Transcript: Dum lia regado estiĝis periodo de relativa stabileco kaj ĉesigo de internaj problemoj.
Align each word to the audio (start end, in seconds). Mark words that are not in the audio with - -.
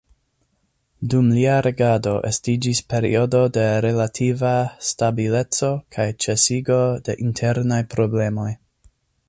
Dum 1.13 1.27
lia 1.33 1.57
regado 1.65 2.13
estiĝis 2.29 2.81
periodo 2.93 3.43
de 3.57 3.65
relativa 3.87 4.55
stabileco 4.89 5.71
kaj 5.97 6.09
ĉesigo 6.27 6.81
de 7.09 7.21
internaj 7.29 7.83
problemoj. 7.97 8.51